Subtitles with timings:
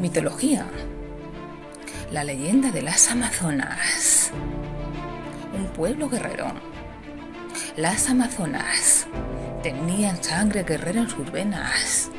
[0.00, 0.64] Mitología.
[2.10, 4.30] La leyenda de las Amazonas.
[5.54, 6.54] Un pueblo guerrero.
[7.76, 9.06] Las Amazonas
[9.62, 12.10] tenían sangre guerrera en sus venas,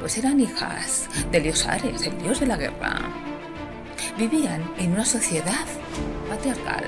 [0.00, 2.98] pues eran hijas de Liosares, el dios de la guerra.
[4.18, 5.66] Vivían en una sociedad
[6.28, 6.86] patriarcal,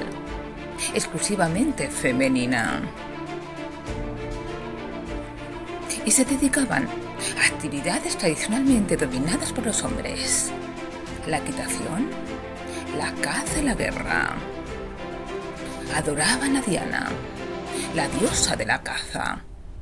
[0.95, 2.83] exclusivamente femenina.
[6.05, 7.04] Y se dedicaban
[7.47, 10.51] actividades tradicionalmente dominadas por los hombres.
[11.27, 12.11] La equitación,
[12.99, 14.35] la caza y la guerra.
[15.95, 17.09] Adoraban a Diana,
[17.95, 19.41] la diosa de la caza,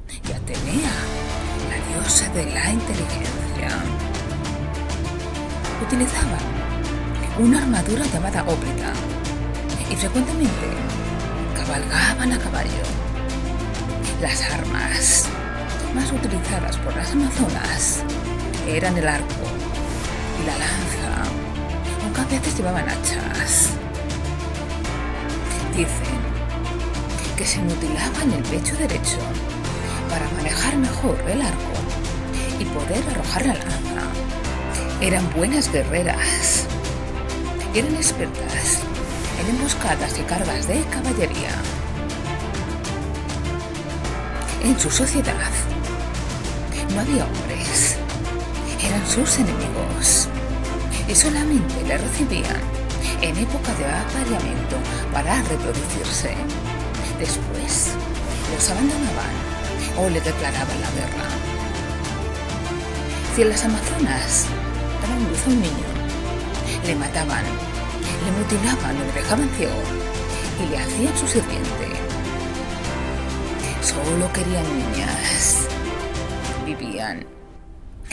[0.09, 0.93] y Atenea,
[1.71, 3.71] la diosa de la inteligencia.
[5.85, 6.41] Utilizaban
[7.39, 8.93] una armadura llamada óptica
[9.91, 10.69] y frecuentemente
[11.57, 12.83] cabalgaban a caballo.
[14.21, 15.29] Las armas
[15.95, 18.03] más utilizadas por las amazonas
[18.69, 19.45] eran el arco
[20.41, 21.31] y la lanza,
[22.05, 23.71] aunque a veces llevaban hachas.
[25.77, 26.23] Dicen
[27.37, 29.19] que se mutilaban el pecho derecho
[30.09, 31.73] para manejar mejor el arco
[32.59, 34.03] y poder arrojar la lanza.
[35.01, 36.67] Eran buenas guerreras
[37.75, 38.81] eran expertas
[39.41, 41.51] en emboscadas y cargas de caballería.
[44.63, 45.51] En su sociedad
[46.91, 47.97] no había hombres.
[48.83, 50.29] Eran sus enemigos.
[51.09, 52.61] Y solamente le recibían
[53.21, 54.77] en época de apareamiento
[55.13, 56.35] para reproducirse.
[57.19, 57.91] Después
[58.55, 59.35] los abandonaban
[59.99, 61.29] o le declaraban la guerra.
[63.35, 64.47] Si en las Amazonas
[65.01, 65.93] daban luz a un niño,
[66.87, 67.45] le mataban,
[68.25, 69.83] le mutilaban o le dejaban ciego
[70.61, 71.93] y le hacían su sirviente.
[73.83, 75.72] Solo querían niñas
[76.75, 77.27] vivían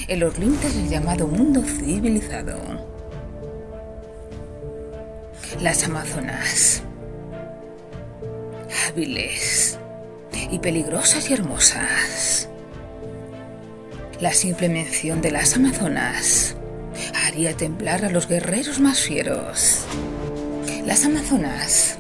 [0.08, 0.38] en los
[0.74, 2.58] del llamado mundo civilizado.
[5.62, 6.84] Las Amazonas,
[8.88, 9.78] hábiles
[10.52, 12.50] y peligrosas y hermosas.
[14.22, 16.56] La simple mención de las Amazonas
[17.26, 19.86] haría temblar a los guerreros más fieros.
[20.86, 21.98] Las Amazonas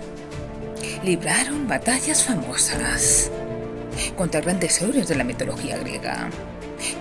[1.03, 3.31] libraron batallas famosas
[4.19, 6.30] contra grandes héroes de la mitología griega,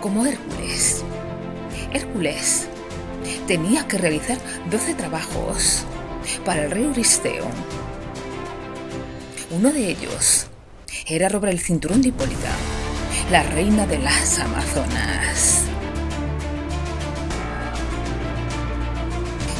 [0.00, 1.02] como Hércules.
[1.92, 2.68] Hércules
[3.48, 4.38] tenía que realizar
[4.70, 5.82] 12 trabajos
[6.44, 7.44] para el rey Euristeo.
[9.50, 10.46] Uno de ellos
[11.08, 12.52] era robar el cinturón de Hipólita,
[13.32, 15.64] la reina de las Amazonas.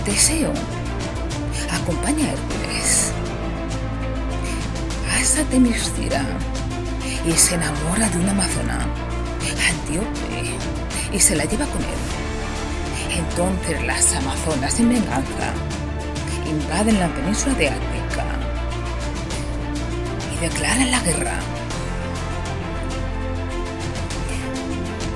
[0.04, 0.52] Teseo
[1.72, 3.12] acompaña a Hércules
[5.10, 5.40] hasta
[7.28, 8.86] y se enamora de una amazona,
[9.68, 10.56] Antíope,
[11.12, 13.18] y se la lleva con él.
[13.18, 15.52] Entonces las amazonas en venganza
[16.48, 18.24] invaden la península de África
[20.34, 21.38] y declaran la guerra.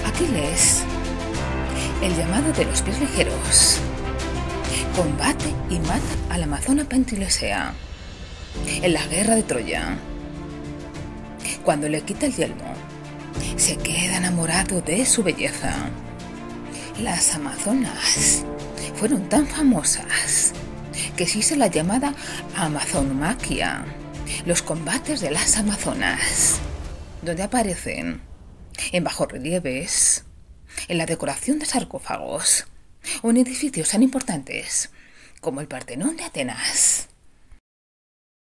[0.07, 0.83] Aquiles,
[2.03, 3.79] el llamado de los pies ligeros,
[4.95, 7.73] combate y mata a la amazona Pentilesea
[8.83, 9.97] en la guerra de Troya
[11.65, 12.75] cuando le quita el yelmo,
[13.57, 15.73] se queda enamorado de su belleza.
[17.01, 18.45] Las Amazonas
[18.97, 20.53] fueron tan famosas
[21.17, 22.15] que se hizo la llamada
[22.57, 23.85] Amazonmaquia,
[24.47, 26.59] los combates de las Amazonas,
[27.23, 28.21] donde aparecen
[28.93, 30.25] en bajorrelieves,
[30.89, 32.67] en la decoración de sarcófagos
[33.23, 34.91] o en edificios tan importantes
[35.41, 37.02] como el Partenón de Atenas.